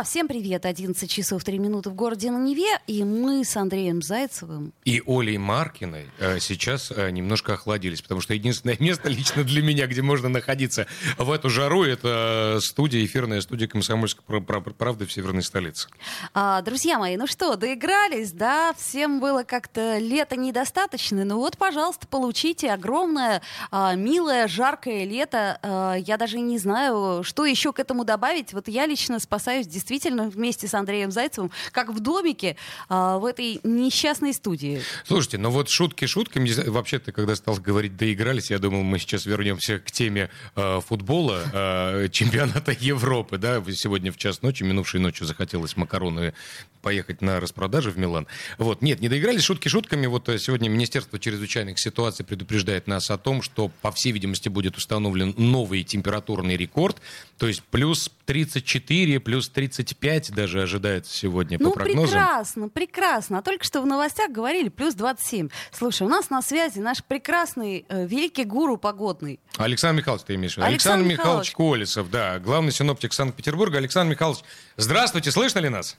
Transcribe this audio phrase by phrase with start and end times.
[0.00, 0.64] А, всем привет.
[0.64, 2.78] 11 часов 3 минуты в городе на Неве.
[2.86, 4.72] И мы с Андреем Зайцевым.
[4.86, 9.86] И Олей Маркиной э, сейчас э, немножко охладились, потому что единственное место лично для меня,
[9.86, 10.86] где можно находиться
[11.18, 15.90] в эту жару, это студия, эфирная студия «Комсомольской правды» в северной столице.
[16.32, 18.72] А, друзья мои, ну что, доигрались, да?
[18.78, 21.26] Всем было как-то лето недостаточно.
[21.26, 25.58] Ну вот, пожалуйста, получите огромное, а, милое, жаркое лето.
[25.60, 28.54] А, я даже не знаю, что еще к этому добавить.
[28.54, 32.56] Вот я лично спасаю находюсь действительно вместе с Андреем Зайцевым, как в домике
[32.88, 34.82] а, в этой несчастной студии.
[35.04, 36.48] Слушайте, ну вот шутки шутками.
[36.68, 41.42] Вообще, ты когда стал говорить «доигрались», я думал, мы сейчас вернемся к теме э, футбола,
[41.52, 43.38] э, чемпионата Европы.
[43.38, 43.62] Да?
[43.72, 46.34] Сегодня в час ночи, минувшей ночью захотелось макароны
[46.80, 48.26] поехать на распродажи в Милан.
[48.58, 48.82] Вот.
[48.82, 50.06] Нет, не доигрались шутки шутками.
[50.06, 54.76] Вот э, сегодня Министерство чрезвычайных ситуаций предупреждает нас о том, что, по всей видимости, будет
[54.76, 56.96] установлен новый температурный рекорд.
[57.38, 59.48] То есть плюс 34, плюс
[59.84, 62.10] 35 даже ожидается сегодня ну, по прогнозам.
[62.10, 63.38] прекрасно, прекрасно.
[63.38, 65.48] А только что в новостях говорили плюс 27.
[65.72, 69.40] Слушай, у нас на связи наш прекрасный э, великий гуру погодный.
[69.56, 70.66] Александр Михайлович, ты имеешь в виду?
[70.66, 73.78] Александр, Александр Михайлович Колесов, да, главный синоптик Санкт-Петербурга.
[73.78, 74.40] Александр Михайлович,
[74.76, 75.96] здравствуйте, слышно ли нас?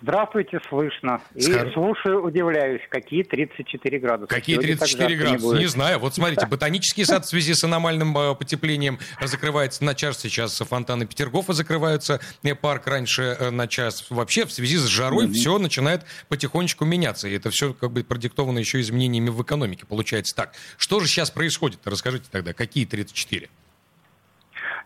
[0.00, 1.20] Здравствуйте, слышно.
[1.34, 4.28] И слушаю, удивляюсь, какие 34 градуса.
[4.28, 5.54] Какие 34 градуса?
[5.54, 5.98] Не, не знаю.
[5.98, 10.20] Вот смотрите, ботанический сад в связи с аномальным э, потеплением закрывается на час.
[10.20, 14.06] Сейчас фонтаны Петергофа закрываются, э, парк раньше э, на час.
[14.10, 15.32] Вообще в связи с жарой mm-hmm.
[15.32, 17.26] все начинает потихонечку меняться.
[17.28, 19.84] И это все как бы продиктовано еще изменениями в экономике.
[19.84, 20.52] Получается так.
[20.76, 21.80] Что же сейчас происходит?
[21.84, 23.48] Расскажите тогда, какие 34?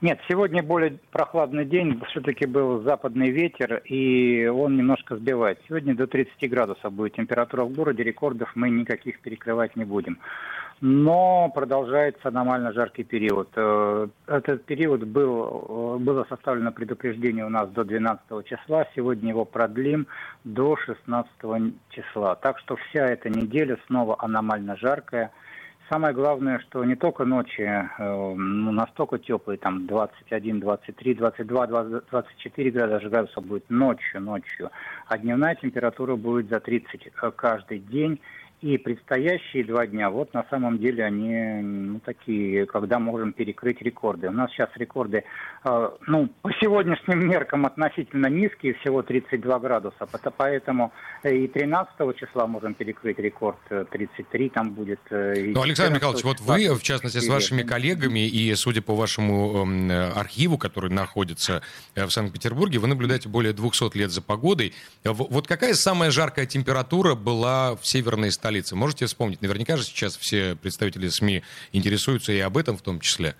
[0.03, 5.61] Нет, сегодня более прохладный день, все-таки был западный ветер, и он немножко сбивает.
[5.69, 10.19] Сегодня до 30 градусов будет температура в городе, рекордов мы никаких перекрывать не будем.
[10.81, 13.50] Но продолжается аномально жаркий период.
[13.55, 19.44] Э, этот период был, э, было составлено предупреждение у нас до 12 числа, сегодня его
[19.44, 20.09] продлим
[20.43, 22.34] до 16 числа.
[22.34, 25.31] Так что вся эта неделя снова аномально жаркая–
[25.92, 32.08] самое главное, что не только ночи э, ну, настолько теплые, там 21, 23, 22, 20,
[32.10, 34.70] 24 градуса, градусов будет ночью, ночью,
[35.06, 38.20] а дневная температура будет за 30 э, каждый день.
[38.62, 44.28] И предстоящие два дня, вот на самом деле они ну, такие, когда можем перекрыть рекорды.
[44.28, 45.25] У нас сейчас рекорды,
[45.65, 50.06] э, ну, по сегодняшним меркам относительно низкие, всего 32 градуса.
[50.37, 50.93] Поэтому
[51.25, 55.01] и 13 числа можем перекрыть рекорд, 33 там будет.
[55.11, 60.11] Ну, Александр Михайлович, вот вы, в частности, с вашими коллегами и, судя по вашему э,
[60.11, 61.62] архиву, который находится
[61.97, 64.72] э, в Санкт-Петербурге, вы наблюдаете более 200 лет за погодой.
[65.03, 68.52] Вот какая самая жаркая температура была в северной столице?
[68.53, 68.77] Столицы.
[68.77, 69.43] Можете вспомнить?
[69.43, 71.43] Наверняка же сейчас все представители СМИ
[71.73, 73.35] интересуются и об этом в том числе.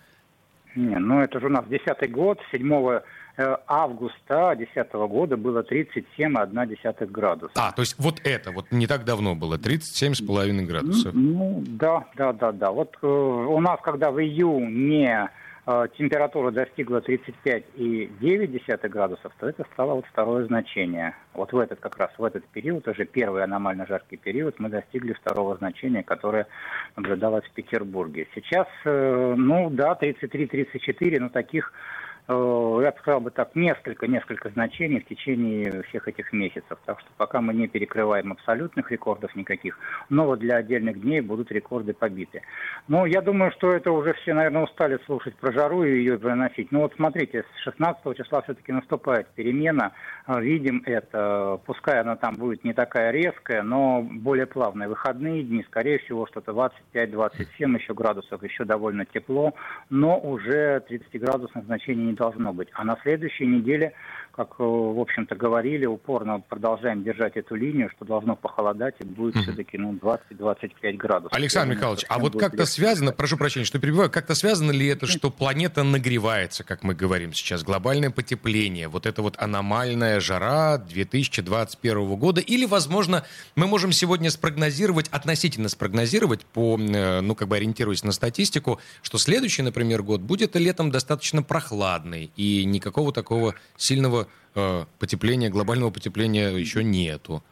[0.75, 3.01] Не, ну это же у нас десятый год, 7
[3.37, 7.53] э, августа 2010 года было 37,1 градуса.
[7.57, 11.13] А, то есть вот это, вот не так давно было, 37,5 градусов.
[11.15, 12.71] Ну, да, да, да, да.
[12.71, 15.29] Вот э, у нас, когда в июне
[15.65, 21.15] температура достигла 35,9 градусов, то это стало вот второе значение.
[21.35, 25.13] Вот в этот как раз, в этот период, уже первый аномально жаркий период, мы достигли
[25.13, 26.49] второго значения, которое
[26.97, 28.27] наблюдалось в Петербурге.
[28.35, 31.73] Сейчас, э, ну да, 33-34, но таких
[32.29, 36.79] я бы сказал бы так, несколько, несколько значений в течение всех этих месяцев.
[36.85, 39.79] Так что пока мы не перекрываем абсолютных рекордов никаких,
[40.09, 42.43] но вот для отдельных дней будут рекорды побиты.
[42.89, 46.71] Ну, я думаю, что это уже все, наверное, устали слушать про жару и ее выносить.
[46.71, 49.93] Ну вот смотрите, с 16 числа все-таки наступает перемена.
[50.27, 54.89] Э, видим это, пускай она там будет не такая резкая, но более плавная.
[54.89, 59.55] Выходные дни, скорее всего, что-то 25-27 еще градусов, еще довольно тепло,
[59.91, 62.69] но уже 30 градусных значений не должно быть.
[62.75, 63.93] А на следующей неделе
[64.33, 69.37] как, э, в общем-то, говорили, упорно продолжаем держать эту линию, что должно похолодать и будет
[69.37, 69.43] mm-hmm.
[69.43, 71.37] все-таки ну, 20-25 градусов.
[71.37, 75.31] Александр Михайлович, а вот как-то связано, прошу прощения, что перебиваю, как-то связано ли это, что
[75.31, 82.41] планета нагревается, как мы говорим сейчас, глобальное потепление, вот это вот аномальная жара 2021 года,
[82.41, 83.25] или, возможно,
[83.55, 89.19] мы можем сегодня спрогнозировать, относительно спрогнозировать, по, э, ну, как бы ориентируясь на статистику, что
[89.19, 94.22] следующий, например, год будет летом достаточно прохладный, и никакого такого сильного
[94.55, 97.43] э, потепления, глобального потепления еще нету.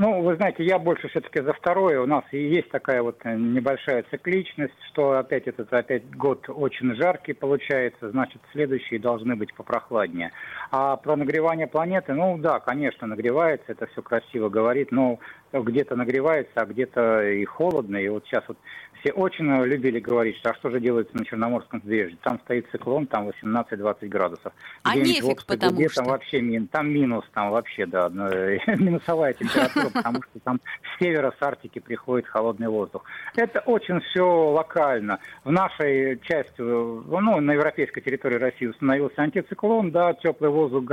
[0.00, 2.00] Ну, вы знаете, я больше все-таки за второе.
[2.00, 7.34] У нас и есть такая вот небольшая цикличность, что опять этот опять год очень жаркий
[7.34, 10.32] получается, значит, следующие должны быть попрохладнее.
[10.70, 15.18] А про нагревание планеты, ну да, конечно, нагревается, это все красиво говорит, но
[15.52, 17.98] где-то нагревается, а где-то и холодно.
[17.98, 18.56] И вот сейчас вот
[19.00, 22.18] все очень любили говорить, что а что же делается на Черноморском побережье.
[22.22, 24.52] Там стоит циклон, там 18-20 градусов.
[24.82, 26.02] А нефиг, потому где, что...
[26.02, 31.34] Там вообще мин, там минус, там вообще, да, минусовая температура, потому что там с севера,
[31.38, 33.04] с Арктики приходит холодный воздух.
[33.34, 35.18] Это очень все локально.
[35.44, 40.84] В нашей части, ну, на европейской территории России установился антициклон, да, теплый воздух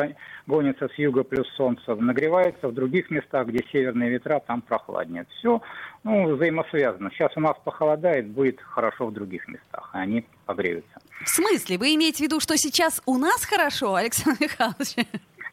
[0.46, 5.26] гонится с юга плюс солнце, нагревается в других местах, где северные ветра, там прохладнее.
[5.38, 5.62] Все
[6.08, 7.12] ну, взаимосвязано.
[7.12, 7.58] Сейчас у нас
[7.98, 11.00] похолодает, будет хорошо в других местах, и они погреются.
[11.24, 11.78] В смысле?
[11.78, 14.96] Вы имеете в виду, что сейчас у нас хорошо, Александр Михайлович?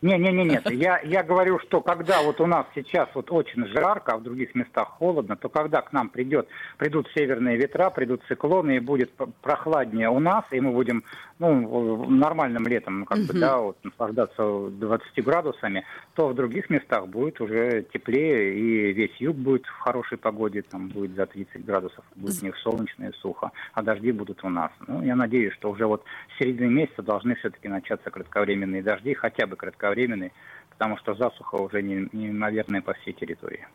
[0.02, 0.70] Не, не, не, нет.
[0.70, 4.54] Я, я говорю, что когда вот у нас сейчас вот очень жарко, а в других
[4.54, 6.46] местах холодно, то когда к нам придет,
[6.76, 11.04] придут северные ветра, придут циклоны, и будет прохладнее у нас, и мы будем
[11.38, 13.26] ну, нормальным летом, как угу.
[13.26, 15.84] бы, да, вот, наслаждаться 20 градусами,
[16.14, 20.88] то в других местах будет уже теплее, и весь юг будет в хорошей погоде, там
[20.88, 24.70] будет за 30 градусов, будет не солнечно и сухо, а дожди будут у нас.
[24.86, 26.04] Ну, я надеюсь, что уже вот
[26.34, 30.32] в середине месяца должны все-таки начаться кратковременные дожди, хотя бы кратковременные,
[30.70, 33.66] потому что засуха уже неимоверная по всей территории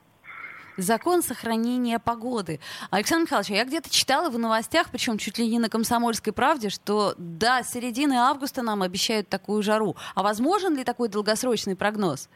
[0.77, 2.60] закон сохранения погоды.
[2.89, 7.13] Александр Михайлович, я где-то читала в новостях, причем чуть ли не на «Комсомольской правде», что
[7.18, 9.95] до середины августа нам обещают такую жару.
[10.16, 12.30] А возможен ли такой долгосрочный прогноз?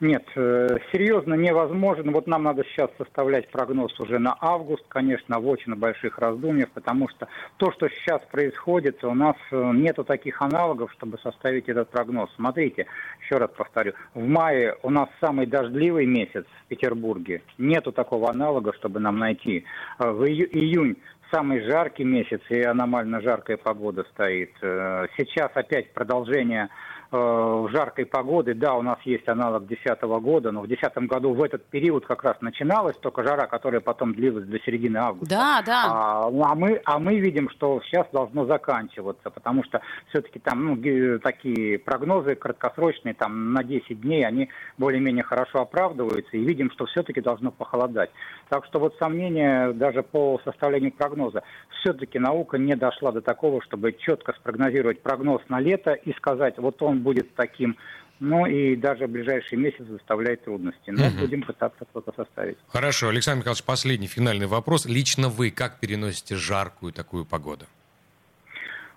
[0.00, 2.10] Нет, э, серьезно невозможно.
[2.12, 7.08] Вот нам надо сейчас составлять прогноз уже на август, конечно, в очень больших раздумьях, потому
[7.08, 12.30] что то, что сейчас происходит, у нас э, нету таких аналогов, чтобы составить этот прогноз.
[12.36, 12.86] Смотрите,
[13.24, 17.42] еще раз повторю, в мае у нас самый дождливый месяц в Петербурге.
[17.58, 19.64] Нету такого аналога, чтобы нам найти.
[19.98, 20.96] Э, в июнь
[21.30, 24.50] самый жаркий месяц и аномально жаркая погода стоит.
[24.60, 26.68] Сейчас опять продолжение
[27.12, 31.64] жаркой погоды, да, у нас есть аналог 2010 года, но в 2010 году в этот
[31.66, 35.34] период как раз начиналась только жара, которая потом длилась до середины августа.
[35.34, 35.84] Да, да.
[35.86, 41.18] А, а, мы, а мы видим, что сейчас должно заканчиваться, потому что все-таки там ну,
[41.18, 44.48] такие прогнозы краткосрочные, там на 10 дней, они
[44.78, 48.10] более-менее хорошо оправдываются, и видим, что все-таки должно похолодать.
[48.48, 51.42] Так что вот сомнения даже по составлению прогноза.
[51.80, 56.80] Все-таки наука не дошла до такого, чтобы четко спрогнозировать прогноз на лето и сказать, вот
[56.82, 57.76] он будет таким.
[58.20, 60.90] Ну и даже ближайший месяц заставляет трудности.
[60.90, 61.18] Но угу.
[61.20, 62.56] будем пытаться что-то составить.
[62.68, 63.08] Хорошо.
[63.08, 64.86] Александр Михайлович, последний финальный вопрос.
[64.86, 67.66] Лично вы как переносите жаркую такую погоду?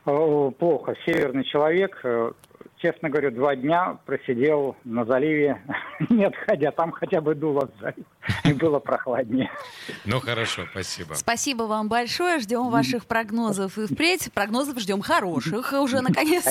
[0.03, 0.95] Плохо.
[1.07, 2.31] Северный человек, э,
[2.77, 5.61] честно говорю, два дня просидел на заливе,
[6.09, 6.71] не отходя.
[6.71, 8.05] Там хотя бы дуло в залив,
[8.43, 9.49] и было прохладнее.
[10.05, 11.13] Ну, хорошо, спасибо.
[11.13, 12.39] Спасибо вам большое.
[12.39, 14.31] Ждем ваших прогнозов и впредь.
[14.33, 16.45] Прогнозов ждем хороших уже, наконец.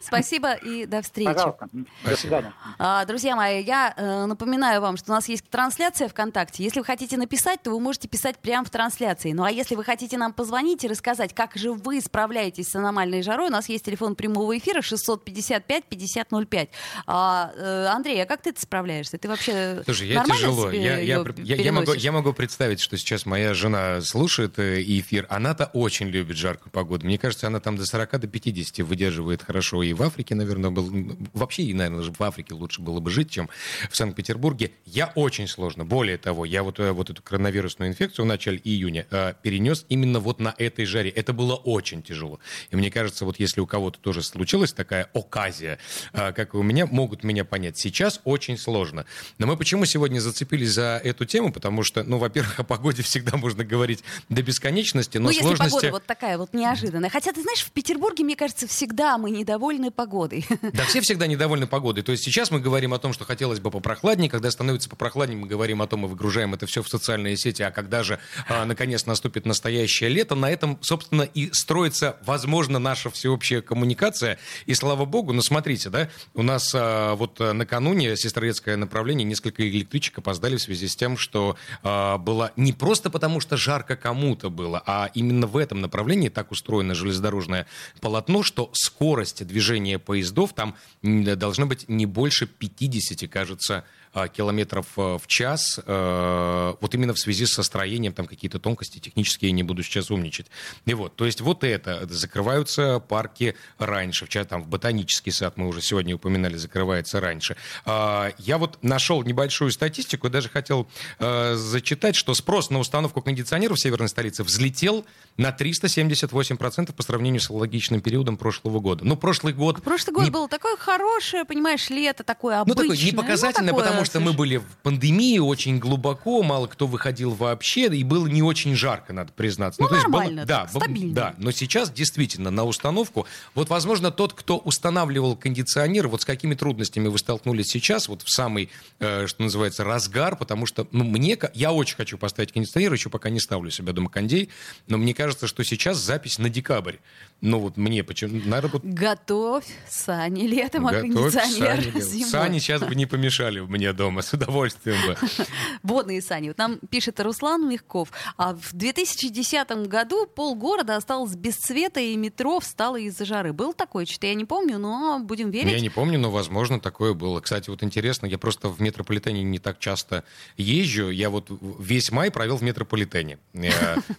[0.00, 1.32] Спасибо и до встречи.
[1.32, 1.68] Пожалуйста.
[2.04, 2.52] До свидания.
[2.78, 6.62] А, друзья мои, я э, напоминаю вам, что у нас есть трансляция ВКонтакте.
[6.62, 9.32] Если вы хотите написать, то вы можете писать прямо в трансляции.
[9.32, 13.22] Ну, а если вы хотите нам позвонить и рассказать, как же вы справляетесь с аномальной
[13.22, 16.68] жарой, у нас есть телефон прямого эфира 650 55 50 05.
[17.06, 19.18] А, э, Андрей, а как ты справляешься?
[19.18, 20.70] Ты вообще Слушай, я тяжело.
[20.70, 25.26] Я, я, я, я, могу, я могу представить, что сейчас моя жена слушает э, эфир.
[25.28, 27.06] Она-то очень любит жаркую погоду.
[27.06, 29.82] Мне кажется, она там до 40 до 50 выдерживает хорошо.
[29.82, 31.16] И в Африке, наверное, был...
[31.32, 33.48] вообще, наверное, в Африке лучше было бы жить, чем
[33.90, 34.72] в Санкт-Петербурге.
[34.84, 35.84] Я очень сложно.
[35.84, 40.20] Более того, я вот, э, вот эту коронавирусную инфекцию в начале июня э, перенес именно
[40.20, 41.10] вот на этой жаре.
[41.10, 42.40] Это было очень тяжело.
[42.70, 45.78] И мне кажется, вот если у кого-то тоже случилась такая ОК Азия,
[46.12, 47.78] а, как и у меня, могут меня понять.
[47.78, 49.06] Сейчас очень сложно.
[49.38, 51.52] Но мы почему сегодня зацепились за эту тему?
[51.52, 55.62] Потому что, ну, во-первых, о погоде всегда можно говорить до бесконечности, но ну, сложности...
[55.62, 57.10] если погода вот такая вот неожиданная.
[57.10, 60.46] Хотя, ты знаешь, в Петербурге, мне кажется, всегда мы недовольны погодой.
[60.60, 62.02] Да, все всегда недовольны погодой.
[62.02, 64.28] То есть сейчас мы говорим о том, что хотелось бы попрохладнее.
[64.28, 67.62] Когда становится попрохладнее, мы говорим о том, мы выгружаем это все в социальные сети.
[67.62, 68.18] А когда же,
[68.48, 74.38] а, наконец, наступит настоящее лето, на этом, собственно, и строится, возможно, наша всеобщая коммуникация.
[74.66, 79.68] И, слава богу, но смотрите, да, у нас а, вот а, накануне сестрорецкое направление, несколько
[79.68, 84.50] электричек опоздали в связи с тем, что э, было не просто потому, что жарко кому-то
[84.50, 87.66] было, а именно в этом направлении так устроено железнодорожное
[88.00, 93.84] полотно, что скорость движения поездов там должна быть не больше 50, кажется, а,
[94.28, 99.50] километров э, в час, э, вот именно в связи со строением, там какие-то тонкости технические,
[99.50, 100.46] я не буду сейчас умничать.
[100.86, 105.66] И вот, то есть вот это, закрываются парки раньше, в, там в ботанический сад мы
[105.66, 107.56] уже сегодня упоминали, закрывается раньше.
[107.84, 113.78] А, я вот нашел небольшую статистику, даже хотел э, зачитать, что спрос на установку кондиционеров
[113.78, 115.04] в северной столице взлетел
[115.36, 119.04] на 378% по сравнению с аналогичным периодом прошлого года.
[119.04, 119.82] Ну, прошлый год...
[119.82, 120.30] Прошлый год не...
[120.30, 122.84] был такое хорошее, понимаешь, лето такое обычное.
[122.84, 126.86] Ну, такое непоказательное, ну, такое, потому что мы были в пандемии очень глубоко, мало кто
[126.86, 129.82] выходил вообще, и было не очень жарко, надо признаться.
[129.82, 131.14] Ну, ну нормально, было, да, стабильно.
[131.14, 136.54] Да, но сейчас действительно на установку, вот, возможно, тот, кто устанавливал кондиционер, вот с какими
[136.54, 138.70] трудностями вы столкнулись сейчас, вот в самый,
[139.00, 143.30] э, что называется, разгар, потому что, ну, мне, я очень хочу поставить кондиционер, еще пока
[143.30, 144.50] не ставлю себя дома кондей,
[144.86, 146.96] но мне кажется, что сейчас запись на декабрь.
[147.40, 148.40] Ну, вот мне почему...
[148.44, 148.84] Наверное, вот...
[148.84, 152.30] Готовь сани летом, а кондиционер сани, зимой.
[152.30, 155.16] Сани сейчас бы не помешали мне дома, с удовольствием бы.
[155.82, 156.48] Водные сани.
[156.48, 158.10] Вот нам пишет Руслан Мягков.
[158.36, 163.52] А в 2010 году полгорода осталось без света, и метро встало из-за жары.
[163.52, 164.06] Был такой?
[164.06, 165.72] Что-то я не помню, но будем верить.
[165.72, 167.40] Я не помню, но, возможно, такое было.
[167.40, 170.24] Кстати, вот интересно, я просто в метрополитене не так часто
[170.56, 171.10] езжу.
[171.10, 171.48] Я вот
[171.78, 173.38] весь май провел в метрополитене.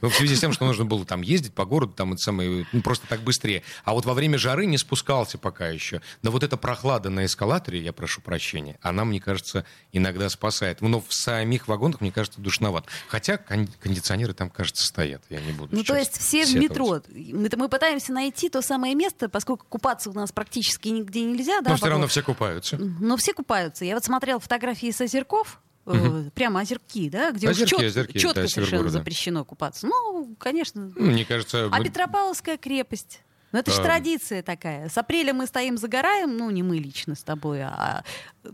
[0.01, 2.65] Ну, в связи с тем, что нужно было там ездить по городу, там это самое,
[2.71, 3.63] ну, просто так быстрее.
[3.83, 6.01] А вот во время жары не спускался пока еще.
[6.21, 10.81] Но вот эта прохлада на эскалаторе, я прошу прощения, она, мне кажется, иногда спасает.
[10.81, 12.85] Но в самих вагонах, мне кажется, душноват.
[13.07, 15.23] Хотя кондиционеры там, кажется, стоят.
[15.29, 17.01] Я не буду Ну, то есть все в метро.
[17.09, 21.61] Мы, мы пытаемся найти то самое место, поскольку купаться у нас практически нигде нельзя.
[21.61, 22.77] Да, Но все равно все купаются.
[22.77, 23.85] Но все купаются.
[23.85, 26.31] Я вот смотрел фотографии с озерков, Угу.
[26.33, 29.85] Прямо озерки, да, где озерки, чет, озерки, четко да, совершенно запрещено купаться.
[29.85, 30.91] Ну, конечно.
[30.95, 31.69] Мне кажется.
[31.71, 33.21] А Петропавловская крепость.
[33.55, 34.89] Ну, это же традиция такая.
[34.89, 38.03] С апреля мы стоим, загораем, ну, не мы лично с тобой, а...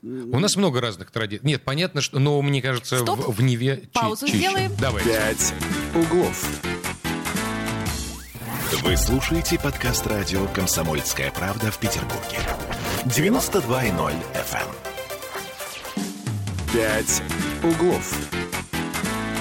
[0.04, 1.44] У нас много разных традиций.
[1.44, 2.20] Нет, понятно, что...
[2.20, 3.18] Но мне кажется, Стоп.
[3.18, 4.38] в, в Неве Паузу чище.
[4.38, 4.76] сделаем.
[4.80, 5.04] Давай.
[5.04, 5.56] Пять
[5.96, 6.46] углов.
[8.84, 12.38] Вы слушаете подкаст радио «Комсомольская правда» в Петербурге.
[13.06, 14.62] 92.0 FM.
[14.62, 14.70] эм.
[16.72, 17.24] «Пять
[17.64, 18.16] углов».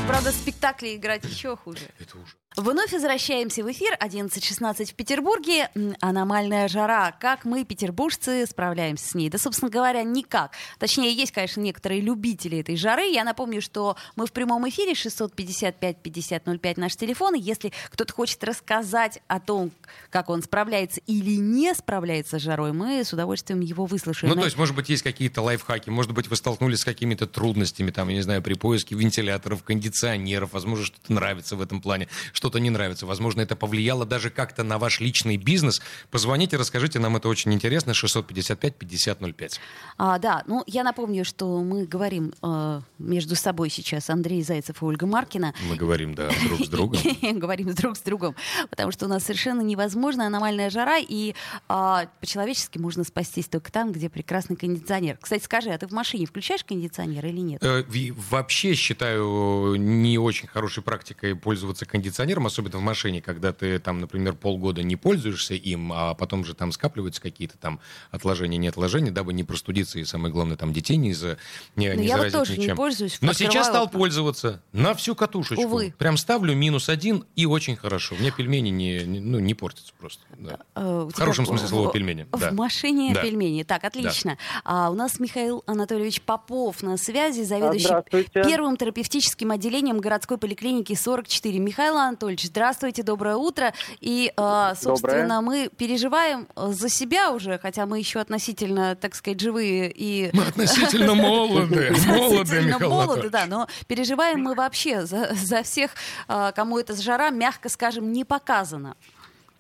[0.07, 1.83] Правда, спектакли играть еще хуже.
[1.99, 2.40] Это уже.
[2.57, 3.97] Вновь возвращаемся в эфир.
[4.01, 5.71] 11.16 в Петербурге.
[6.01, 7.13] Аномальная жара.
[7.13, 9.31] Как мы, петербуржцы, справляемся с ней?
[9.31, 10.55] Да, собственно говоря, никак.
[10.81, 13.05] Точнее, есть, конечно, некоторые любители этой жары.
[13.05, 17.35] Я напомню, что мы в прямом эфире 655-5005 наш телефон.
[17.35, 19.71] Если кто-то хочет рассказать о том,
[20.11, 24.35] как он справляется или не справляется с жарой, мы с удовольствием его выслушаем.
[24.35, 25.89] Ну, то есть, может быть, есть какие-то лайфхаки.
[25.89, 30.53] Может быть, вы столкнулись с какими-то трудностями, там, я не знаю, при поиске вентиляторов, кондиционеров.
[30.53, 32.09] Возможно, что-то нравится в этом плане
[32.41, 33.05] что-то не нравится.
[33.05, 35.83] Возможно, это повлияло даже как-то на ваш личный бизнес.
[36.11, 37.91] Позвоните, расскажите, нам это очень интересно.
[37.91, 39.59] 655-5005.
[39.99, 44.85] А, да, ну я напомню, что мы говорим э, между собой сейчас Андрей Зайцев и
[44.87, 45.53] Ольга Маркина.
[45.69, 47.03] Мы говорим, да, друг с другом.
[47.41, 48.35] Говорим друг с другом,
[48.71, 51.35] потому что у нас совершенно невозможна аномальная жара, и
[51.69, 55.19] а, по-человечески можно спастись только там, где прекрасный кондиционер.
[55.21, 57.63] Кстати, скажи, а ты в машине включаешь кондиционер или нет?
[57.63, 57.85] Э,
[58.31, 64.01] вообще считаю не очень хорошей практикой пользоваться кондиционером кондиционером, особенно в машине, когда ты там,
[64.01, 69.11] например, полгода не пользуешься им, а потом же там скапливаются какие-то там отложения, не отложения,
[69.11, 71.39] дабы не простудиться и, самое главное, там детей не, за,
[71.77, 72.71] не, не я заразить вот тоже ничем.
[72.71, 73.19] не пользуюсь.
[73.21, 73.99] Но сейчас стал окна.
[73.99, 75.65] пользоваться на всю катушечку.
[75.65, 75.95] Увы.
[75.99, 78.15] Прям ставлю минус один и очень хорошо.
[78.15, 80.23] У меня пельмени не, не, ну, не портятся просто.
[80.39, 80.59] Да.
[80.75, 82.27] А, в хорошем смысле слова пельмени.
[82.33, 82.53] В да.
[82.53, 83.23] машине да.
[83.23, 83.63] пельмени.
[83.63, 84.37] Так, отлично.
[84.65, 84.87] Да.
[84.87, 87.89] А у нас Михаил Анатольевич Попов на связи, заведующий
[88.33, 91.59] первым терапевтическим отделением городской поликлиники 44.
[91.59, 93.73] Михаил Анатольевич, здравствуйте доброе утро.
[94.03, 95.41] И, э, собственно, доброе.
[95.41, 100.29] мы переживаем э, за себя уже, хотя мы еще относительно, так сказать, живые и...
[100.35, 101.95] Мы относительно молоды.
[102.07, 105.93] Молоды, Михаил молоды, да, но переживаем мы вообще за, за всех,
[106.29, 108.97] э, кому эта жара, мягко скажем, не показана.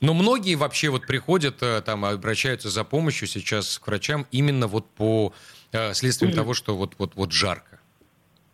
[0.02, 5.32] Но многие вообще вот приходят, там, обращаются за помощью сейчас к врачам именно вот по
[5.72, 7.80] э, следствием того, что вот, вот, вот жарко.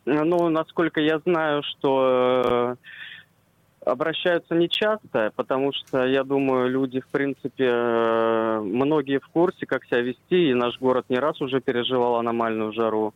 [0.05, 2.77] Ну, насколько я знаю, что
[3.87, 10.01] обращаются нечасто, потому что, я думаю, люди, в принципе, э, многие в курсе, как себя
[10.01, 13.15] вести, и наш город не раз уже переживал аномальную жару.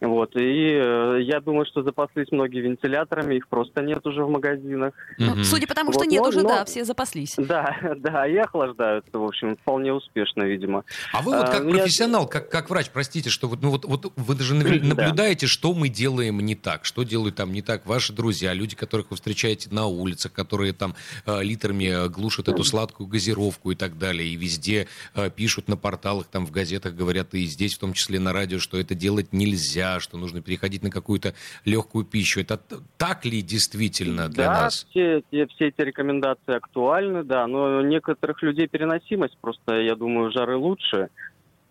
[0.00, 0.40] Вот, и
[0.74, 4.92] э, я думаю, что запаслись многие вентиляторами, их просто нет уже в магазинах.
[5.18, 7.34] Ну, судя по тому, что Вот, нет но- уже, но- да, все запаслись.
[7.38, 10.84] Да, да, и охлаждаются, в общем, вполне успешно, видимо.
[11.14, 13.86] А вы вот А, как я- профессионал, как, как врач, простите, что вот, ну вот,
[13.86, 14.86] вот вы даже наве- Да.
[14.88, 19.10] наблюдаете, что мы делаем не так, что делают там не так ваши друзья, люди, которых
[19.10, 23.96] вы встречаете на улицах, которые там э, литрами э, глушат эту сладкую газировку и так
[23.96, 27.94] далее, и везде э, пишут на порталах, там в газетах говорят, и здесь в том
[27.94, 32.40] числе на радио, что это делать нельзя, что нужно переходить на какую-то легкую пищу.
[32.40, 32.58] Это
[32.96, 34.86] так ли действительно для да, нас?
[34.90, 40.30] Все, эти- все эти рекомендации актуальны, да, но у некоторых людей переносимость просто, я думаю,
[40.32, 41.08] жары лучше.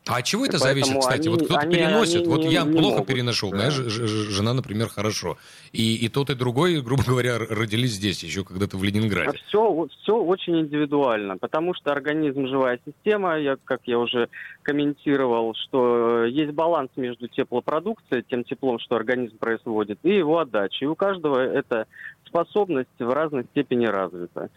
[0.08, 1.28] А от чего это Поэтому зависит, кстати?
[1.30, 3.58] вот они- кто-то они- переносит, они вот не- я не плохо могут, переношу, да.
[3.58, 5.38] моя жена, например, хорошо.
[5.72, 9.40] И, и тот, и другой, грубо говоря, родились здесь, еще когда-то в Ленинграде.
[9.48, 14.30] Все, все очень индивидуально, потому что организм живая система, я, как я уже
[14.62, 20.86] комментировал, что есть баланс между теплопродукцией, тем теплом, что организм производит, и его отдачей.
[20.86, 21.88] И у каждого эта
[22.28, 24.50] способность в разной степени развита.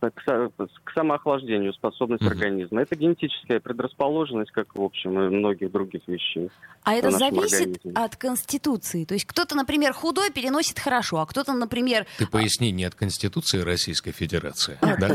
[0.00, 0.50] К, са-
[0.84, 2.82] к самоохлаждению способность организма.
[2.82, 6.50] Это генетическая предрасположенность, как, в общем, и многих других вещей.
[6.82, 7.92] А это зависит организме.
[7.94, 9.04] от конституции.
[9.04, 13.60] То есть кто-то, например, худой переносит хорошо, а кто-то, например, Ты поясни, не от Конституции
[13.60, 15.08] Российской Федерации, А, да?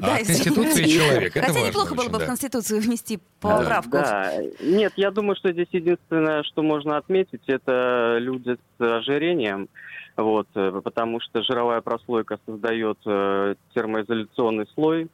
[0.00, 1.40] А от Конституции человека.
[1.40, 2.26] Хотя неплохо было бы в.
[2.26, 3.98] Конституцию внести поправку.
[4.60, 9.68] Нет, я думаю, что здесь единственное, что можно отметить, это люди с ожирением,
[10.16, 15.08] вот, э, потому что жировая прослойка создает э, термоизоляционный слой,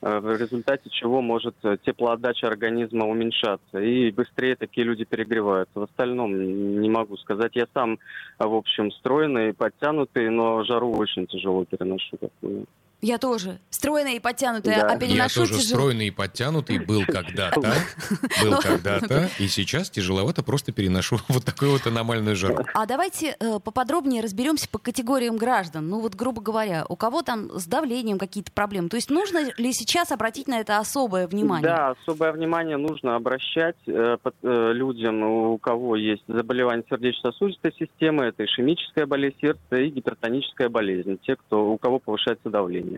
[0.00, 5.78] э, в результате чего может теплоотдача организма уменьшаться, и быстрее такие люди перегреваются.
[5.78, 7.52] В остальном не могу сказать.
[7.54, 7.98] Я сам,
[8.38, 12.16] в общем, стройный, подтянутый, но жару очень тяжело переношу.
[12.16, 12.66] такую.
[13.02, 13.58] Я тоже.
[13.68, 14.86] Стройная и подтянутая, Да.
[14.86, 15.64] а Я Я переношу тоже тяжело.
[15.80, 17.60] стройный и подтянутый был когда-то,
[18.42, 22.64] был когда-то, и сейчас тяжеловато просто переношу вот такую вот аномальную жару.
[22.74, 25.88] А давайте э, поподробнее разберемся по категориям граждан.
[25.88, 28.88] Ну вот, грубо говоря, у кого там с давлением какие-то проблемы.
[28.88, 31.64] То есть нужно ли сейчас обратить на это особое внимание?
[31.68, 38.44] Да, особое внимание нужно обращать э, э, людям, у кого есть заболевание сердечно-сосудистой системы, это
[38.44, 42.91] ишемическая болезнь сердца и гипертоническая болезнь, те, кто, у кого повышается давление.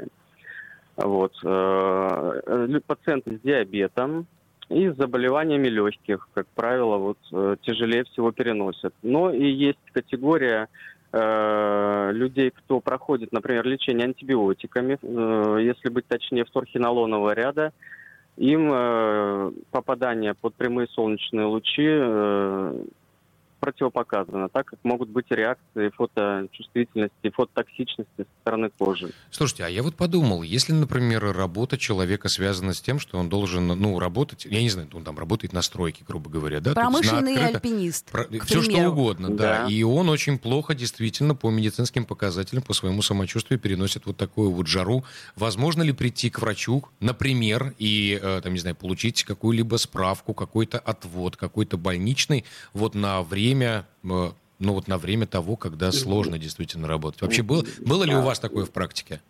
[0.96, 1.32] Вот.
[1.44, 4.26] э, Пациенты с диабетом
[4.68, 8.94] и с заболеваниями легких, как правило, вот, э, тяжелее всего переносят.
[9.02, 10.68] Но и есть категория
[11.12, 14.98] э, людей, кто проходит, например, лечение антибиотиками,
[15.60, 17.72] если быть точнее, фторхинолонового ряда,
[18.36, 18.68] им
[19.70, 21.86] попадание под прямые солнечные лучи
[23.64, 29.10] противопоказано, так как могут быть реакции фоточувствительности, фототоксичности со стороны кожи.
[29.30, 33.66] Слушайте, а я вот подумал, если, например, работа человека связана с тем, что он должен,
[33.66, 36.74] ну, работать, я не знаю, он там работает на стройке, грубо говоря, да?
[36.74, 38.10] Промышленный открыто- альпинист.
[38.10, 39.44] Про- к Все что угодно, да.
[39.44, 39.66] Да.
[39.70, 44.66] И он очень плохо действительно по медицинским показателям, по своему самочувствию переносит вот такую вот
[44.66, 45.04] жару.
[45.36, 50.78] Возможно ли прийти к врачу, например, и, э, там, не знаю, получить какую-либо справку, какой-то
[50.78, 56.88] отвод, какой-то больничный вот на время, э, ну вот на время того, когда сложно действительно
[56.88, 57.22] работать.
[57.22, 59.20] Вообще было, было ли у вас такое в практике?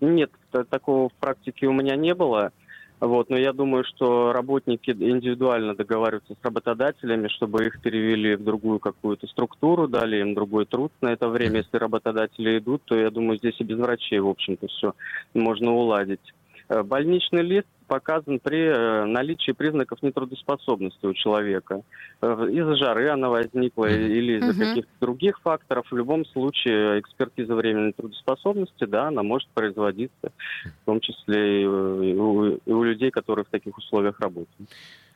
[0.00, 0.30] Нет,
[0.70, 2.52] такого в практике у меня не было.
[3.00, 8.78] Вот, но я думаю, что работники индивидуально договариваются с работодателями, чтобы их перевели в другую
[8.78, 11.58] какую-то структуру, дали им другой труд на это время.
[11.58, 14.94] Если работодатели идут, то я думаю, здесь и без врачей, в общем-то, все
[15.32, 16.34] можно уладить.
[16.70, 21.82] Э, Больничный лист показан при э, наличии признаков нетрудоспособности у человека.
[22.22, 24.58] Э, Из-за жары она возникла или из-за Мгм.
[24.60, 25.86] каких-то других факторов.
[25.90, 30.30] В любом случае экспертиза временной трудоспособности, да, она может производиться,
[30.64, 34.70] в том числе и у, и у людей, которые в таких условиях работают.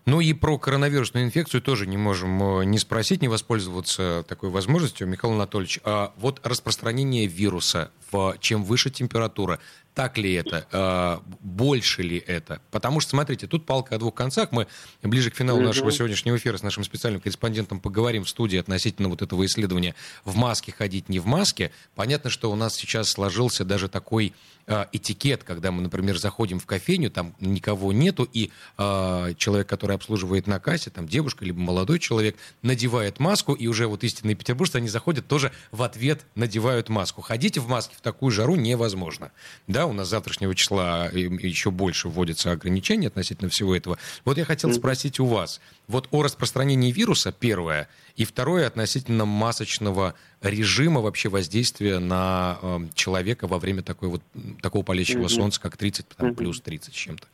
[0.06, 5.06] Ну и про коронавирусную инфекцию тоже не можем не спросить, не воспользоваться такой возможностью.
[5.06, 9.60] Михаил Анатольевич, а вот распространение вируса, в, чем выше температура,
[9.94, 12.60] так ли это, э, больше ли это?
[12.72, 14.50] Потому что, смотрите, тут палка о двух концах.
[14.50, 14.66] Мы
[15.02, 19.22] ближе к финалу нашего сегодняшнего эфира с нашим специальным корреспондентом поговорим в студии относительно вот
[19.22, 21.70] этого исследования «В маске ходить, не в маске».
[21.94, 24.32] Понятно, что у нас сейчас сложился даже такой
[24.66, 29.94] э, этикет, когда мы, например, заходим в кофейню, там никого нету, и э, человек, который
[29.94, 34.76] обслуживает на кассе, там девушка либо молодой человек, надевает маску, и уже вот истинные петербуржцы,
[34.76, 37.22] они заходят тоже в ответ надевают маску.
[37.22, 39.30] Ходить в маске в такую жару невозможно.
[39.68, 43.98] Да, у нас с завтрашнего числа э, еще больше вводятся ограничения относительно всего этого.
[44.24, 50.14] Вот я хотел спросить у вас, вот о распространении вируса, первое, и второе, относительно масочного
[50.42, 54.22] режима вообще воздействия на э, человека во время такой вот,
[54.60, 57.26] такого палящего солнца, как 30, там, плюс 30 с чем-то.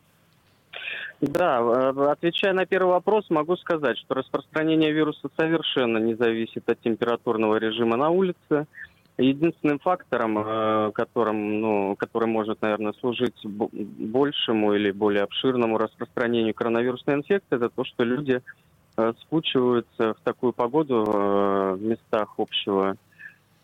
[1.20, 6.80] Да, э, отвечая на первый вопрос, могу сказать, что распространение вируса совершенно не зависит от
[6.80, 8.66] температурного режима на улице.
[9.18, 17.16] Единственным фактором, э, которым, ну, который может, наверное, служить большему или более обширному распространению коронавирусной
[17.16, 18.40] инфекции, это то, что люди
[18.96, 22.96] э, скучиваются в такую погоду в местах общего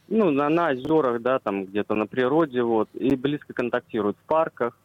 [0.09, 4.79] ну, на, на озерах, да, там где-то на природе, вот, и близко контактируют в парках.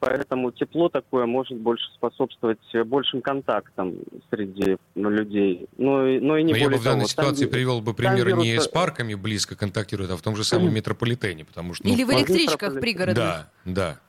[0.00, 3.96] Поэтому тепло такое может больше способствовать большим контактам
[4.30, 5.66] среди ну, людей.
[5.76, 7.94] Но, но и не но более я бы в данной того, ситуации там, привел бы
[7.94, 8.46] пример вирусы...
[8.46, 11.86] не с парками близко контактируют, а в том же самом метрополитене, потому что...
[11.86, 13.16] Ну, Или в электричках пригородных.
[13.16, 14.00] Да, да.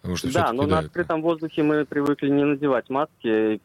[0.00, 3.54] Потому что да, но на открытом воздухе мы привыкли не надевать маски.
[3.54, 3.60] И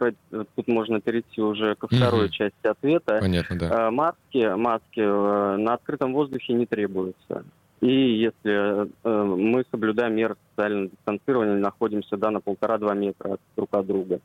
[0.56, 2.34] тут можно перейти уже ко второй угу.
[2.34, 3.20] части ответа.
[3.22, 3.88] Понятно, да.
[3.88, 7.46] Э, маски, маски э, на открытом воздухе не требуются.
[7.84, 13.86] И если э, мы соблюдаем меры социального дистанцирования, находимся да, на полтора-два метра друг от
[13.86, 14.20] друга.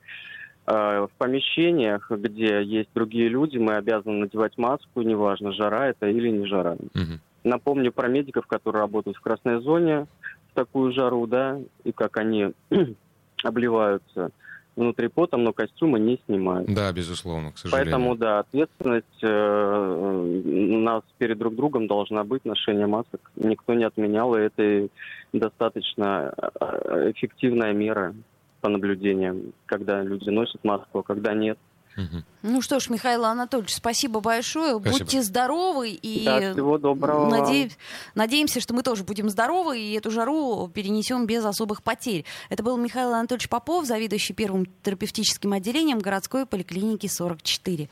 [0.67, 6.47] в помещениях, где есть другие люди, мы обязаны надевать маску, неважно, жара это или не
[6.47, 6.75] жара.
[6.75, 7.19] Угу.
[7.45, 10.07] Напомню про медиков, которые работают в красной зоне
[10.55, 12.53] такую жару, да, и как они
[13.45, 14.31] обливаются
[14.79, 16.73] внутри потом, но костюмы не снимают.
[16.73, 17.93] Да, безусловно, к сожалению.
[17.93, 23.31] Поэтому, да, ответственность э, у нас перед друг другом должна быть, ношение масок.
[23.37, 24.89] Никто не отменял, и это
[25.33, 28.15] достаточно э, эффективная мера
[28.61, 31.59] по наблюдениям, когда люди носят маску, а когда нет.
[31.99, 32.23] Угу.
[32.43, 34.79] Ну что ж, Михаил Анатольевич, спасибо большое.
[34.79, 34.99] Спасибо.
[34.99, 37.29] Будьте здоровы и да, всего доброго.
[37.29, 37.73] Наде...
[38.15, 42.25] надеемся, что мы тоже будем здоровы и эту жару перенесем без особых потерь.
[42.51, 47.89] Это был Михаил Анатольевич Попов, заведующий первым терапевтическим отделением городской поликлиники 44.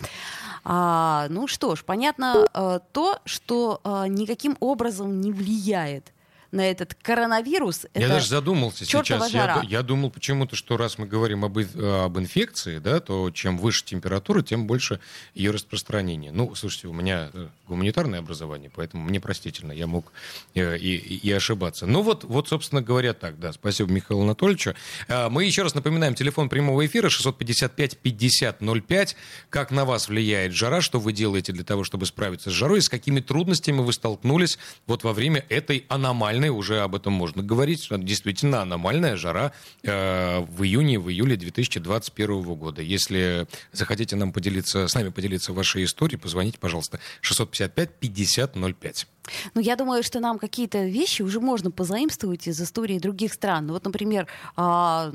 [0.62, 6.12] А, ну что ж, понятно а, то, что а, никаким образом не влияет
[6.57, 7.87] на этот коронавирус.
[7.95, 9.31] Я это даже задумался сейчас.
[9.31, 9.62] Жара.
[9.62, 13.85] Я, я думал почему-то, что раз мы говорим об, об инфекции, да, то чем выше
[13.85, 14.99] температура, тем больше
[15.35, 16.33] ее распространение.
[16.33, 20.12] Ну, слушайте, у меня э, гуманитарное образование, поэтому мне простительно, я мог
[20.55, 21.87] э, и, и ошибаться.
[21.87, 23.53] Ну вот, вот, собственно говоря, так, да.
[23.53, 24.75] Спасибо Михаилу Анатольевичу.
[25.09, 29.14] Э, мы еще раз напоминаем, телефон прямого эфира 655-5005.
[29.51, 32.83] Как на вас влияет жара, что вы делаете для того, чтобы справиться с жарой, и
[32.83, 37.43] с какими трудностями вы столкнулись вот во время этой аномальной аномальной, уже об этом можно
[37.43, 42.83] говорить, действительно аномальная жара э, в июне, в июле 2021 года.
[42.83, 49.07] Если захотите нам поделиться, с нами поделиться вашей историей, позвоните, пожалуйста, 655-5005.
[49.55, 53.67] Ну, я думаю, что нам какие-то вещи уже можно позаимствовать из истории других стран.
[53.67, 55.13] Ну, вот, например, а,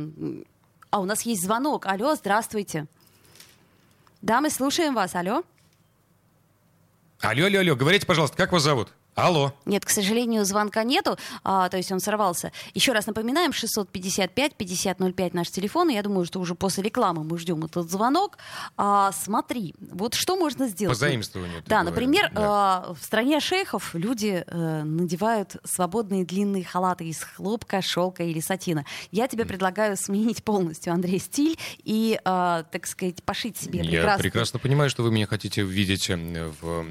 [0.89, 1.85] а у нас есть звонок.
[1.85, 2.87] Алло, здравствуйте.
[4.21, 5.15] Да, мы слушаем вас.
[5.15, 5.43] Алло.
[7.21, 7.75] Алло, алло, алло.
[7.75, 8.89] Говорите, пожалуйста, как вас зовут?
[9.15, 9.53] Алло.
[9.65, 12.53] Нет, к сожалению, звонка нету, а, то есть он сорвался.
[12.73, 15.89] Еще раз напоминаем, 655-5005 наш телефон.
[15.89, 18.37] Я думаю, что уже после рекламы мы ждем этот звонок.
[18.77, 20.97] А, смотри, вот что можно сделать?
[20.97, 21.61] По заимствованию.
[21.67, 22.41] Да, например, да.
[22.41, 28.85] А, в стране шейхов люди а, надевают свободные длинные халаты из хлопка, шелка или сатина.
[29.11, 29.47] Я тебе mm.
[29.47, 34.09] предлагаю сменить полностью, Андрей, стиль и, а, так сказать, пошить себе прекрасно.
[34.11, 36.85] Я прекрасно понимаю, что вы меня хотите видеть в,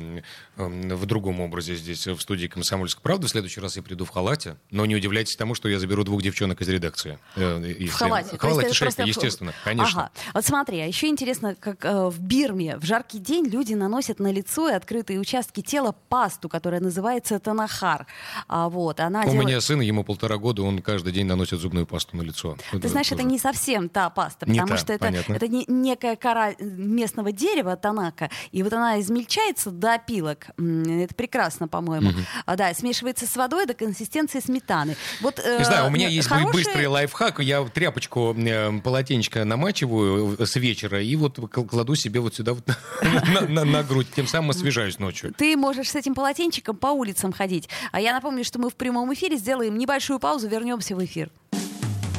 [0.56, 3.26] в другом образе здесь в студии «Комсомольская правда».
[3.26, 4.56] В следующий раз я приду в халате.
[4.70, 7.18] Но не удивляйтесь тому, что я заберу двух девчонок из редакции.
[7.36, 7.86] Э, если...
[7.86, 8.36] В халате?
[8.36, 10.04] В халате шейка, естественно, конечно.
[10.04, 10.10] Ага.
[10.34, 14.32] Вот смотри, а еще интересно, как э, в Бирме в жаркий день люди наносят на
[14.32, 18.06] лицо и открытые участки тела пасту, которая называется танахар.
[18.48, 19.46] А, вот, она У делает...
[19.46, 22.56] меня сын, ему полтора года, он каждый день наносит зубную пасту на лицо.
[22.70, 23.22] Ты это знаешь, тоже.
[23.22, 25.34] это не совсем та паста, потому не что та, это, понятно.
[25.34, 30.46] это не, некая кора местного дерева, танака, и вот она измельчается до опилок.
[30.58, 31.99] Это прекрасно, по-моему.
[32.08, 32.18] Угу.
[32.46, 34.96] А, да, смешивается с водой до консистенции сметаны.
[35.20, 36.52] Вот, э, Не знаю, у меня есть хорошие...
[36.52, 37.40] быстрый лайфхак.
[37.40, 42.66] Я тряпочку, э, полотенечко намачиваю с вечера и вот кладу себе вот сюда вот
[43.02, 44.08] на, на, на грудь.
[44.14, 45.32] Тем самым освежаюсь ночью.
[45.36, 47.68] Ты можешь с этим полотенчиком по улицам ходить.
[47.92, 51.30] А я напомню, что мы в прямом эфире сделаем небольшую паузу, вернемся в эфир.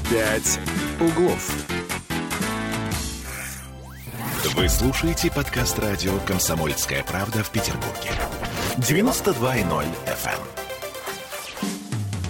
[0.09, 0.59] «Пять
[0.99, 1.51] углов».
[4.55, 8.09] Вы слушаете подкаст радио «Комсомольская правда» в Петербурге.
[8.77, 10.39] 92.0 FM.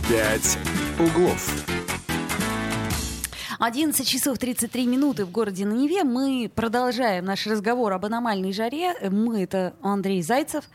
[0.09, 0.57] «Пять
[0.99, 1.80] углов».
[3.63, 6.03] 11 часов 33 минуты в городе на Неве.
[6.03, 8.95] Мы продолжаем наш разговор об аномальной жаре.
[9.11, 10.65] Мы— это Андрей Зайцев.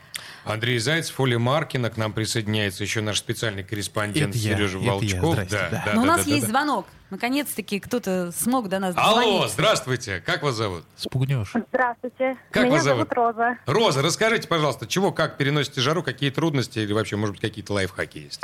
[0.44, 1.90] Андрей Зайцев, Оля Маркина.
[1.90, 5.36] К нам присоединяется еще наш специальный корреспондент это Сережа я, Волчков.
[5.36, 5.68] Это я.
[5.68, 6.86] Да, да, Но да, у нас да, есть да, звонок.
[7.10, 9.48] Наконец-таки кто-то смог до нас Алло, дозвониться.
[9.48, 10.22] здравствуйте.
[10.24, 10.84] Как вас зовут?
[10.94, 11.54] Спугнешь.
[11.72, 12.36] Здравствуйте.
[12.52, 13.08] Как Меня вас зовут?
[13.08, 13.58] зовут Роза.
[13.66, 18.18] Роза, расскажите, пожалуйста, чего, как переносите жару, какие трудности или вообще, может быть, какие-то лайфхаки
[18.18, 18.40] есть?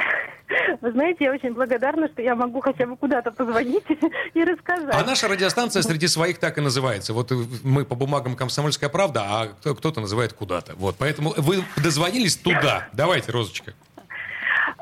[0.81, 3.85] Вы знаете, я очень благодарна, что я могу хотя бы куда-то позвонить
[4.35, 4.95] и рассказать.
[4.95, 7.13] А наша радиостанция среди своих так и называется.
[7.13, 10.75] Вот мы по бумагам «Комсомольская правда», а кто-то называет куда-то.
[10.77, 12.89] Вот, поэтому вы дозвонились туда.
[12.93, 13.75] Давайте, Розочка.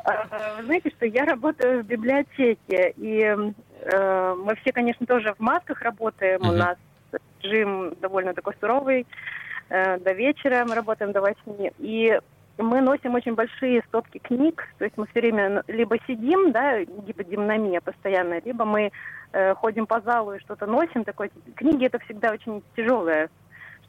[0.04, 5.40] А, вы знаете, что я работаю в библиотеке, и э, мы все, конечно, тоже в
[5.40, 6.40] масках работаем.
[6.40, 6.48] Угу.
[6.48, 6.76] У нас
[7.42, 9.06] режим довольно такой суровый.
[9.68, 11.70] Э, до вечера мы работаем до 8.
[11.78, 12.18] И
[12.62, 17.80] мы носим очень большие стопки книг, то есть мы все время либо сидим, да, гиподинамия
[17.80, 18.90] постоянная, либо мы
[19.32, 21.04] э, ходим по залу и что-то носим.
[21.04, 21.30] Такое.
[21.56, 23.28] Книги это всегда очень тяжелое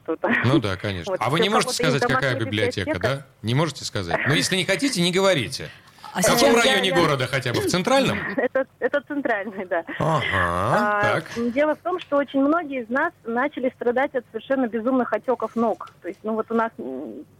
[0.04, 0.32] что-то.
[0.46, 1.12] Ну да, конечно.
[1.12, 3.26] Вот, а вы не можете сказать, какая библиотека, библиотека, да?
[3.42, 4.20] Не можете сказать?
[4.28, 5.70] Но если не хотите, не говорите.
[6.14, 7.62] А в каком районе я, города хотя бы?
[7.62, 8.20] В центральном?
[8.36, 9.84] Это, это центральный, да.
[10.00, 11.52] Ага, а, так.
[11.54, 15.92] Дело в том, что очень многие из нас начали страдать от совершенно безумных отеков ног.
[16.02, 16.72] То есть, ну вот у нас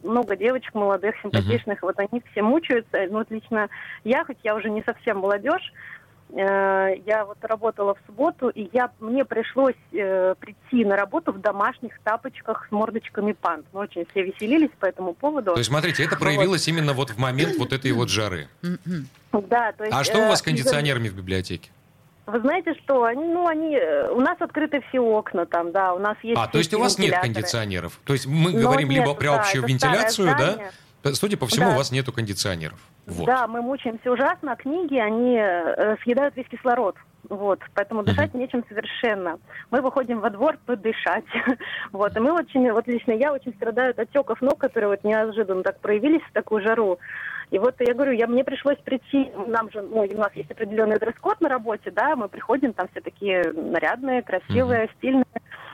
[0.04, 1.88] много девочек молодых, симпатичных, uh-huh.
[1.88, 2.98] вот они все мучаются.
[3.10, 3.70] Ну вот лично
[4.04, 5.74] я, хоть я уже не совсем молодежь,
[6.34, 11.42] Э, я вот работала в субботу, и я, мне пришлось э, прийти на работу в
[11.42, 13.66] домашних тапочках с мордочками панд.
[13.74, 15.52] Мы очень все веселились по этому поводу.
[15.52, 16.74] То есть, смотрите, это проявилось вот.
[16.74, 18.48] именно вот в момент вот этой вот жары.
[18.62, 19.96] Да, то есть...
[19.96, 21.70] А что у вас с э, кондиционерами в библиотеке?
[22.28, 23.04] Вы знаете что?
[23.04, 26.40] Они, ну, они, э, у нас открыты все окна там, да, у нас есть...
[26.40, 28.00] А, то есть у вас нет кондиционеров?
[28.06, 30.72] То есть мы Но говорим нет, либо про да, общую вентиляцию, да?
[31.04, 31.74] Судя по всему, да.
[31.74, 32.80] у вас нету кондиционеров.
[33.06, 33.26] Вот.
[33.26, 36.96] Да, мы мучаемся ужасно, а книги, они э, съедают весь кислород.
[37.30, 38.40] Вот, поэтому дышать mm-hmm.
[38.40, 39.40] нечем совершенно.
[39.70, 41.24] Мы выходим во двор подышать.
[41.92, 45.64] вот, и мы очень, вот лично я очень страдаю от отеков ног, которые вот неожиданно
[45.64, 47.00] так проявились в такую жару.
[47.52, 51.00] И вот я говорю, я, мне пришлось прийти, нам же, ну, у нас есть определенный
[51.00, 54.98] дресс-код на работе, да, мы приходим, там все такие нарядные, красивые, mm-hmm.
[54.98, 55.26] стильные.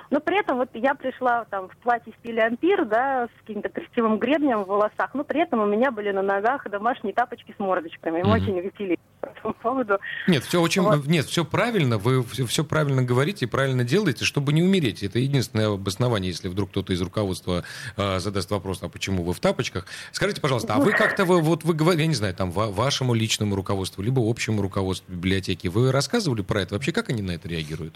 [0.09, 3.69] Но при этом вот я пришла там в платье в стиле ампир, да, с каким-то
[3.69, 7.59] красивым гребнем в волосах, но при этом у меня были на ногах домашние тапочки с
[7.59, 8.21] мордочками.
[8.21, 8.41] Мы mm-hmm.
[8.41, 9.99] очень веселились по этому поводу.
[10.27, 11.05] Нет, все очень, вот.
[11.07, 15.03] нет, все правильно, вы все, все правильно говорите и правильно делаете, чтобы не умереть.
[15.03, 17.63] Это единственное обоснование, если вдруг кто-то из руководства
[17.97, 19.85] э, задаст вопрос, а почему вы в тапочках.
[20.11, 23.55] Скажите, пожалуйста, а вы как-то, вы, вот вы говорите, я не знаю, там, вашему личному
[23.55, 26.75] руководству, либо общему руководству библиотеки, вы рассказывали про это?
[26.75, 27.95] Вообще, как они на это реагируют?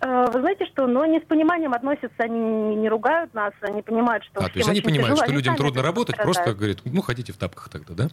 [0.00, 2.38] Э, вы знаете что, но не с пониманием относятся, они
[2.76, 4.40] не, ругают нас, они понимают, что...
[4.40, 6.36] А, то есть они понимают, тяжело, что людям трудно работать, страдают.
[6.36, 8.08] просто говорят, ну, хотите в тапках тогда, да?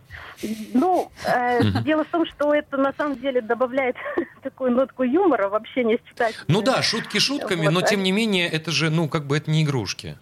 [0.73, 3.95] Ну, э, дело в том, что это на самом деле добавляет
[4.43, 6.45] такую нотку юмора в общении с читателем.
[6.49, 9.49] Ну да, шутки шутками, вот, но тем не менее, это же, ну, как бы это
[9.49, 10.17] не игрушки.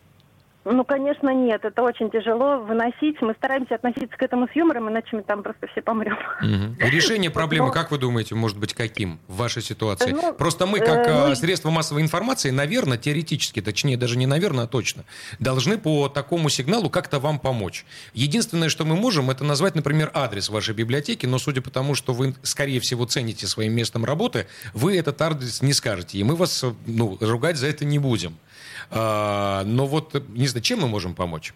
[0.66, 1.64] Ну, конечно, нет.
[1.64, 3.22] Это очень тяжело выносить.
[3.22, 6.18] Мы стараемся относиться к этому с юмором, иначе мы там просто все помрем.
[6.42, 6.90] Угу.
[6.90, 10.12] Решение проблемы, как вы думаете, может быть каким в вашей ситуации?
[10.12, 11.36] Ну, просто мы, как э, ну...
[11.36, 15.06] средство массовой информации, наверное, теоретически, точнее, даже не наверное, а точно,
[15.38, 17.86] должны по такому сигналу как-то вам помочь.
[18.14, 22.14] Единственное, что мы можем, это назвать, например, адрес вашей библиотеки, но судя по тому, что
[22.14, 26.66] вы, скорее всего, цените своим местом работы, вы этот адрес не скажете, и мы вас
[26.88, 28.36] ну, ругать за это не будем.
[28.92, 31.54] А, но вот, не знаю, чем мы можем помочь?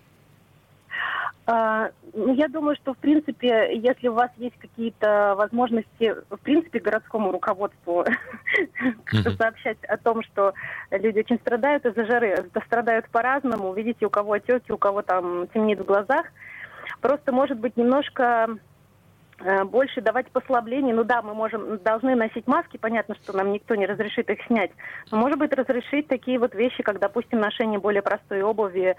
[1.52, 6.80] А, ну, я думаю, что, в принципе, если у вас есть какие-то возможности, в принципе,
[6.80, 8.06] городскому руководству
[9.38, 10.54] сообщать о том, что
[10.92, 15.80] люди очень страдают из-за жары, страдают по-разному, видите, у кого отеки, у кого там темнеет
[15.80, 16.28] в глазах,
[17.02, 18.60] просто, может быть, немножко
[19.65, 20.93] больше давать послаблений.
[20.93, 24.71] Ну да, мы можем, должны носить маски, понятно, что нам никто не разрешит их снять.
[25.12, 28.95] Но, может быть, разрешить такие вот вещи, как, допустим, ношение более простой обуви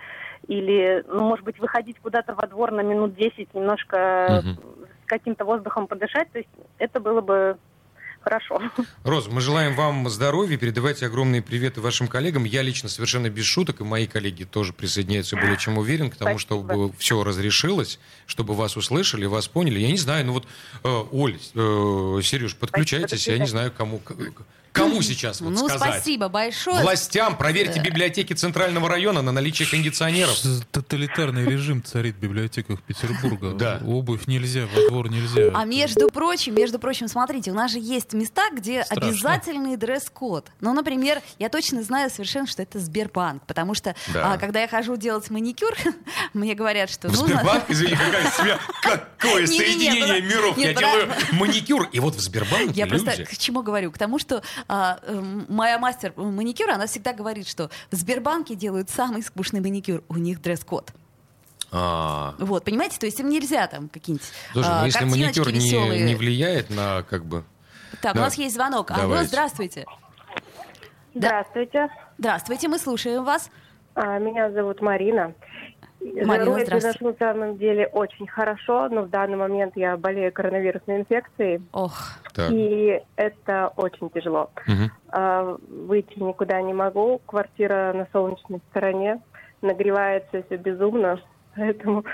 [0.49, 4.87] или, ну, может быть, выходить куда-то во двор на минут 10, немножко угу.
[5.05, 6.31] с каким-то воздухом подышать.
[6.33, 7.59] То есть это было бы
[8.21, 8.61] хорошо.
[9.05, 12.45] Роза, мы желаем вам здоровья, передавайте огромные приветы вашим коллегам.
[12.45, 16.39] Я лично совершенно без шуток, и мои коллеги тоже присоединяются более чем уверен к тому,
[16.39, 16.65] Спасибо.
[16.65, 19.79] чтобы все разрешилось, чтобы вас услышали, вас поняли.
[19.79, 20.47] Я не знаю, ну вот,
[20.85, 24.01] э, Оль, э, Сереж, подключайтесь, я не знаю, кому
[24.73, 25.95] Кому сейчас вот ну, сказать?
[25.95, 26.83] спасибо большое.
[26.83, 30.39] Властям проверьте библиотеки Центрального района на наличие кондиционеров.
[30.71, 33.53] Тоталитарный режим царит в библиотеках Петербурга.
[33.55, 33.81] Да.
[33.85, 35.51] Обувь нельзя, во двор нельзя.
[35.55, 39.09] А между прочим, между прочим, смотрите, у нас же есть места, где Страшно.
[39.09, 40.51] обязательный дресс-код.
[40.61, 44.35] Ну, например, я точно знаю совершенно, что это Сбербанк, потому что да.
[44.35, 45.75] а, когда я хожу делать маникюр,
[46.35, 47.09] мне говорят, что...
[47.09, 47.37] В нужно...
[47.37, 47.65] Сбербанк?
[47.69, 47.97] Извини,
[48.83, 50.57] какая, какое соединение миров.
[50.57, 53.91] Я делаю маникюр, и вот в Сбербанке Я просто к чему говорю?
[53.91, 58.91] К тому, что а, э, моя мастер маникюра, она всегда говорит, что в Сбербанке делают
[58.91, 60.93] самый скучный маникюр, у них дресс-код.
[61.73, 62.35] А.
[62.39, 66.71] Вот, понимаете, то есть им нельзя там какие-нибудь Слушай, ну, если маникюр не, не влияет
[66.71, 67.45] на как бы...
[68.03, 68.21] Так, да.
[68.21, 68.89] у нас есть звонок.
[68.89, 69.15] Давайте.
[69.15, 69.87] Алло, здравствуйте.
[71.15, 71.89] Здравствуйте.
[72.19, 73.51] Здравствуйте, мы слушаем вас.
[73.95, 75.35] А, меня зовут Марина.
[76.01, 81.01] Жару я переношу на самом деле очень хорошо, но в данный момент я болею коронавирусной
[81.01, 81.63] инфекцией.
[81.73, 82.19] Ох.
[82.33, 82.51] Так.
[82.51, 84.51] И это очень тяжело.
[84.67, 85.59] Угу.
[85.87, 87.21] Выйти никуда не могу.
[87.27, 89.21] Квартира на солнечной стороне.
[89.61, 91.21] Нагревается все безумно.
[91.57, 92.05] Поэтому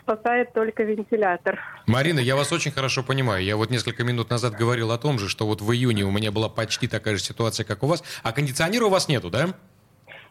[0.00, 1.58] спасает только вентилятор.
[1.86, 3.44] Марина, я вас очень хорошо понимаю.
[3.44, 6.30] Я вот несколько минут назад говорил о том же, что вот в июне у меня
[6.30, 8.02] была почти такая же ситуация, как у вас.
[8.22, 9.48] А кондиционера у вас нету, да?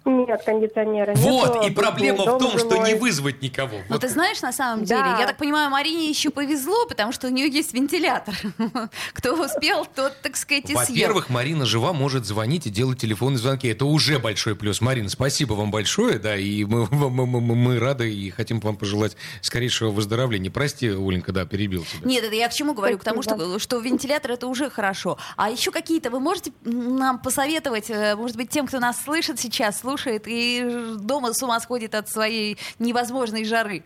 [0.05, 3.77] Нет, кондиционера Вот, нету, и проблема в том, что не вызвать никого.
[3.87, 4.01] Но вот.
[4.01, 5.19] ты знаешь, на самом деле, да.
[5.19, 8.35] я так понимаю, Марине еще повезло, потому что у нее есть вентилятор.
[9.13, 13.67] Кто успел, тот, так сказать, и Во-первых, Марина жива, может звонить и делать телефонные звонки.
[13.69, 14.81] Это уже большой плюс.
[14.81, 18.75] Марина, спасибо вам большое, да, и мы, мы, мы, мы, мы рады и хотим вам
[18.75, 20.51] пожелать скорейшего выздоровления.
[20.51, 22.09] Прости, Оленька, да, перебил тебя.
[22.09, 22.97] Нет, это я к чему говорю?
[22.97, 25.17] К тому, что, что вентилятор это уже хорошо.
[25.37, 29.79] А еще какие-то вы можете нам посоветовать, э, может быть, тем, кто нас слышит сейчас,
[29.79, 33.84] слушает, слушает и дома с ума сходит от своей невозможной жары?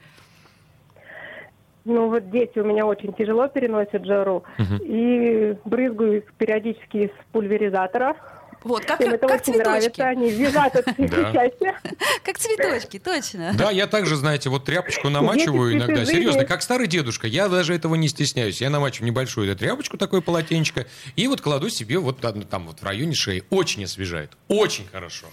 [1.84, 4.84] Ну вот дети у меня очень тяжело переносят жару угу.
[4.84, 8.15] и брызгаю их периодически из пульверизатора.
[8.63, 10.00] Вот, как, Им это как очень цветочки.
[10.00, 10.86] нравится, они визат от
[12.24, 13.54] Как цветочки, точно.
[13.58, 17.96] Да, я также, знаете, вот тряпочку намачиваю иногда, серьезно, как старый дедушка, я даже этого
[17.96, 18.60] не стесняюсь.
[18.60, 23.13] Я намачиваю небольшую тряпочку, такое полотенечко, и вот кладу себе вот там вот в районе
[23.13, 23.43] шеи.
[23.50, 25.28] Очень освежает, очень хорошо.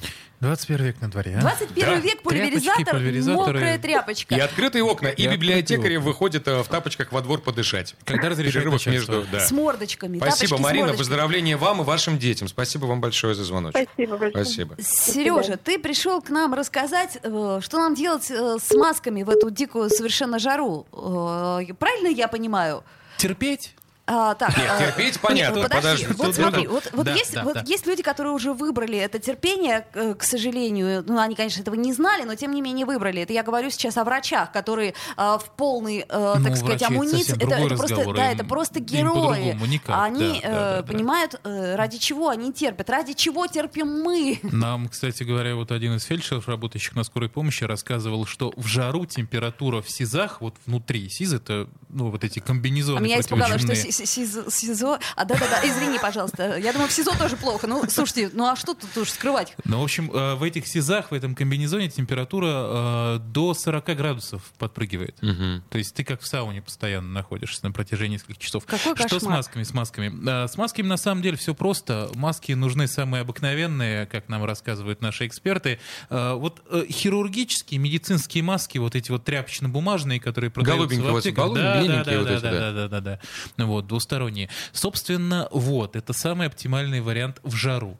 [0.44, 1.37] 21 век на дворе.
[1.38, 1.40] А?
[1.40, 1.96] 21 да.
[1.96, 3.00] век, пульверизатор,
[3.35, 4.35] мокрая тряпочка.
[4.35, 7.94] И открытые окна, и, и библиотекари выходят э, в тапочках во двор подышать.
[8.04, 9.40] Когда разрешают между, да.
[9.40, 10.18] С мордочками.
[10.18, 12.48] Спасибо, Марина, выздоровления вам и вашим детям.
[12.48, 13.88] Спасибо вам большое за звоночек.
[13.94, 14.44] Спасибо большое.
[14.44, 14.76] Спасибо.
[14.80, 19.50] Сережа, ты пришел к нам рассказать, э, что нам делать э, с масками в эту
[19.50, 20.87] дикую совершенно жару.
[20.90, 22.85] Правильно я понимаю?
[23.16, 23.74] Терпеть?
[24.06, 25.60] А, так, Нет, а, терпеть понятно.
[25.60, 26.22] Нет, подожди, подожди.
[26.22, 27.62] вот смотри, вот, вот, да, есть, да, вот да.
[27.66, 32.24] есть люди, которые уже выбрали это терпение, к сожалению, ну, они, конечно, этого не знали,
[32.24, 33.22] но тем не менее выбрали.
[33.22, 37.34] Это я говорю сейчас о врачах, которые а, в полной, а, ну, так сказать, амуниции.
[37.34, 39.56] Это, это просто, да, это просто герои.
[39.66, 41.76] Никак, они да, да, э, да, понимают, да.
[41.78, 44.38] ради чего они терпят, ради чего терпим мы.
[44.42, 49.06] Нам, кстати говоря, вот один из фельдшеров, работающих на скорой помощи, рассказывал, что в жару
[49.06, 52.98] температура в СИЗах, вот внутри СИЗ, это ну, вот эти комбинезоны.
[52.98, 54.98] А меня испугало, что СИЗО, СИЗО.
[55.16, 56.57] А да-да-да, извини, пожалуйста.
[56.59, 57.66] Я думаю, в СИЗО тоже плохо.
[57.66, 59.54] Ну, слушайте, ну а что тут уж скрывать?
[59.64, 64.42] Ну, в общем, э, в этих СИЗах, в этом комбинезоне температура э, до 40 градусов
[64.59, 65.16] подпрыгивает.
[65.22, 65.62] Угу.
[65.70, 68.64] То есть ты как в сауне постоянно находишься на протяжении нескольких часов.
[68.64, 69.09] Какой кошмар.
[69.09, 69.62] Что с масками?
[69.62, 70.44] С масками?
[70.44, 72.11] Э, с масками на самом деле все просто.
[72.14, 75.78] Маски нужны самые обыкновенные, как нам рассказывают наши эксперты.
[76.11, 81.52] Вот хирургические, медицинские маски, вот эти вот тряпочно-бумажные, которые продаются в аптеках.
[81.54, 83.66] Да, да, да, да, да, да, да, да, да.
[83.66, 84.48] Вот, двусторонние.
[84.72, 87.98] Собственно, вот, это самый оптимальный вариант в жару.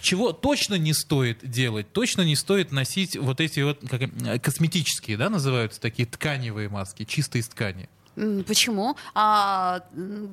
[0.00, 1.92] Чего точно не стоит делать?
[1.92, 7.40] Точно не стоит носить вот эти вот как, косметические, да, называются такие тканевые маски, чистые
[7.40, 7.88] из ткани.
[8.14, 8.96] Почему?
[9.14, 9.80] А,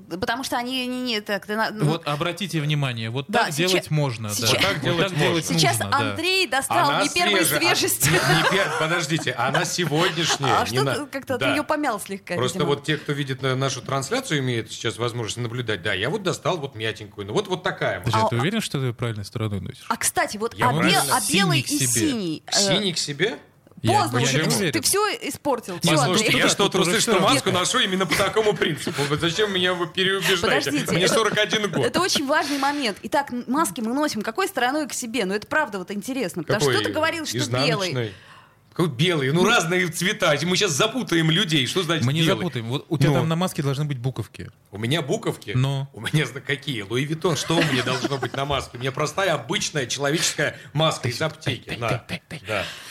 [0.10, 1.48] потому что они не, не так.
[1.48, 4.30] Ну, вот обратите внимание, вот да, так сейчас, делать можно.
[4.30, 4.58] Сейчас, да.
[4.58, 6.58] Вот так делать, вот так делать сейчас нужно, Андрей да.
[6.58, 8.10] достал она не первой свежа, свежести.
[8.10, 10.60] А, не пер, подождите, она сегодняшняя.
[10.60, 11.06] А что на...
[11.06, 11.48] как-то да.
[11.48, 12.36] ты ее помял слегка.
[12.36, 12.76] Просто видимо.
[12.76, 15.82] вот те, кто видит нашу трансляцию, имеют сейчас возможность наблюдать.
[15.82, 17.28] Да, я вот достал вот мятенькую.
[17.28, 18.00] Ну вот вот такая.
[18.02, 19.86] Подожди, а, ты уверен, что ты правильной стороной носишь?
[19.88, 22.44] А кстати, вот а, бел, а белый и синий.
[22.52, 23.40] Синий к себе?
[23.84, 25.80] Поздно уже, ты, ты все испортил.
[25.84, 29.02] Послушайте, я что, трусышную маску ношу именно по такому принципу.
[29.10, 30.70] Вот зачем меня вы переубеждаете?
[30.72, 31.86] Подождите, Мне 41 год.
[31.86, 32.98] Это очень важный момент.
[33.04, 35.26] Итак, маски мы носим какой стороной к себе?
[35.26, 36.44] Ну, это правда вот интересно.
[36.44, 38.14] Потому что ты говорил, что белый.
[38.80, 39.32] Какой белый?
[39.34, 40.34] Ну, разные цвета.
[40.44, 41.68] Мы сейчас запутаем людей.
[41.68, 42.38] Что значит Мы не белый?
[42.38, 42.70] запутаем.
[42.70, 43.16] Вот у тебя Но.
[43.16, 44.50] там на маске должны быть буковки.
[44.72, 45.52] У меня буковки?
[45.54, 45.90] Но.
[45.92, 46.84] У меня какие?
[46.84, 47.36] Луи Виттон.
[47.36, 48.78] Что у меня должно быть на маске?
[48.78, 51.78] У меня простая, обычная человеческая маска из аптеки.
[51.78, 52.06] Да.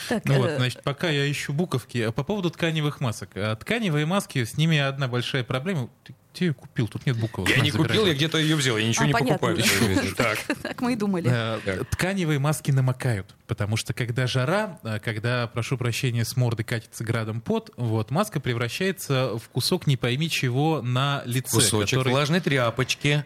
[0.09, 1.99] Так, ну вот, э, значит, пока я ищу буковки.
[1.99, 3.31] А по поводу тканевых масок.
[3.35, 5.91] А тканевые маски, с ними одна большая проблема
[6.39, 6.89] где ее купил?
[6.89, 7.49] Тут нет буквы.
[7.49, 9.49] Я не купил, я где-то ее взял, я ничего а, не понятно.
[9.49, 10.15] покупаю.
[10.17, 10.39] Так.
[10.63, 11.29] так мы и думали.
[11.31, 17.03] Э, тканевые маски намокают, потому что когда жара, э, когда, прошу прощения, с морды катится
[17.03, 21.51] градом пот, вот, маска превращается в кусок не пойми чего на лице.
[21.51, 22.13] Кусочек который...
[22.13, 23.25] влажной тряпочки,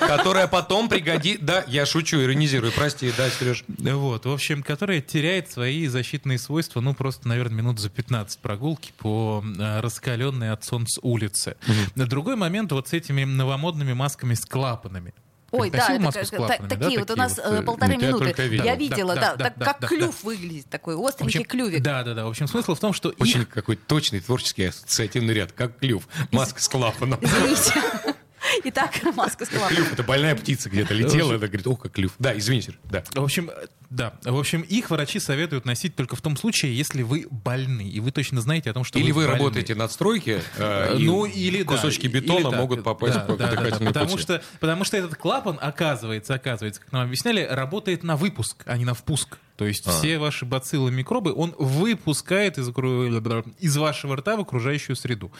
[0.00, 1.44] которая потом пригодит...
[1.44, 3.64] Да, я шучу, иронизирую, прости, да, Сереж.
[3.68, 8.92] Вот, в общем, которая теряет свои защитные свойства, ну, просто, наверное, минут за 15 прогулки
[8.96, 11.56] по э, раскаленной от солнца улице.
[11.96, 15.14] Другой другой момент вот с этими новомодными масками с клапанами.
[15.52, 18.02] Ой, да, это, маску с клапанами, да, такие вот у нас вот, э, полторы ну,
[18.02, 18.34] минуты.
[18.54, 20.26] Я, я видела, да, да, да, так, да, как да, клюв да.
[20.28, 21.82] выглядит, такой остренький общем, клювик.
[21.82, 22.26] Да, да, да.
[22.26, 23.08] В общем, смысл в том, что...
[23.18, 23.48] Очень их...
[23.48, 26.06] какой точный творческий ассоциативный ряд, как клюв.
[26.30, 27.18] Маска с клапаном.
[27.20, 28.14] Извините.
[28.64, 29.74] Итак, маска с клапаном.
[29.74, 32.12] Клюв, это больная птица где-то летела, это говорит, ох, как клюв.
[32.18, 33.02] Да, извините, да.
[33.14, 34.14] В общем, э, да.
[34.24, 38.10] В общем, их врачи советуют носить только в том случае, если вы больны, и вы
[38.12, 39.38] точно знаете о том, что Или вы больны.
[39.38, 43.20] работаете над стройке, э, и ну, или да, кусочки или бетона так, могут попасть да,
[43.20, 44.22] по да, да, да, потому пути.
[44.22, 48.84] что Потому что этот клапан, оказывается, оказывается, как нам объясняли, работает на выпуск, а не
[48.84, 49.38] на впуск.
[49.60, 49.90] То есть А.
[49.90, 52.68] все ваши бациллы, микробы он выпускает из,
[53.58, 55.30] из вашего рта в окружающую среду.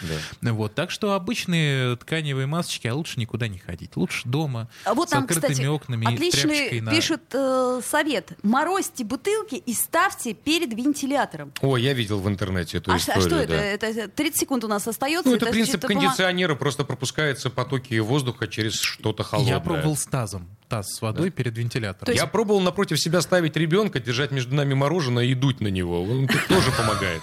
[0.42, 0.74] Вот.
[0.74, 3.96] Так что обычные тканевые масочки, а лучше никуда не ходить.
[3.96, 6.90] Лучше дома, А вот с нам, открытыми кстати, окнами и отличный тряпочкой на...
[6.90, 8.32] пишут э, совет.
[8.42, 11.54] Морозьте бутылки и ставьте перед вентилятором.
[11.62, 13.22] О, я видел в интернете эту А, а историю.
[13.22, 13.52] что это?
[13.56, 13.64] да.
[13.88, 14.08] это?
[14.08, 15.30] 30 секунд у нас остается.
[15.30, 19.54] Ну, это принцип что-то помо- кондиционера, просто пропускаются потоки воздуха через что-то холодное.
[19.54, 20.46] Я пробовал с тазом.
[20.70, 22.14] Таз с водой перед вентилятором.
[22.14, 26.02] Я пробовал напротив себя ставить ребенка, держать между нами мороженое и дуть на него.
[26.04, 27.20] Он тоже помогает.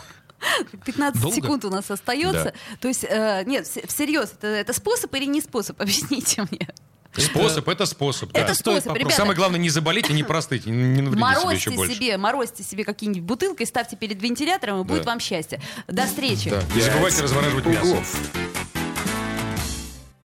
[0.86, 1.36] 15 Долго?
[1.36, 2.54] секунд у нас остается.
[2.82, 5.82] То есть, э, нет, вс- всерьез, это, это способ или не способ?
[5.82, 6.68] Объясните мне.
[7.16, 8.42] Способ, это способ, да.
[8.42, 9.16] Это способ, ребята.
[9.16, 11.96] Самое главное не заболеть и не простыть, не навредить себе еще Морозьте больше.
[11.96, 15.60] себе, морозьте себе какие-нибудь бутылки, ставьте перед вентилятором, и будет вам счастье.
[15.88, 16.50] До встречи.
[16.52, 16.62] Да.
[16.76, 17.98] Не забывайте разворачивать мясо.